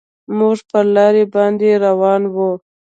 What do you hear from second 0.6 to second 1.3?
پر لاره